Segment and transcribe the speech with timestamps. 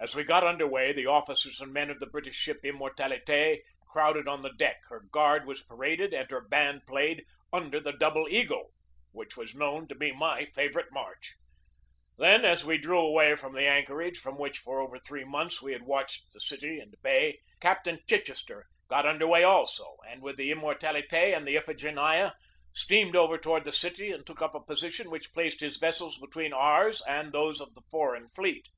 [0.00, 4.26] As we got under way the officers and men of the British ship Immortalite crowded
[4.26, 8.72] on the deck, her guard was paraded, and her band played "Under the Double Eagle,"
[9.12, 11.34] which was known to be my favorite march.
[12.16, 15.60] Then, as we drew away from the anchor age from which for over three months
[15.60, 20.38] we had watched the city and bay, Captain Chichester got under way also and with
[20.38, 22.34] the Immortalite and the Iphigenia
[22.72, 26.54] steamed over toward the city and took up a position which placed his vessels between
[26.54, 28.70] ours and those of the foreign fleet.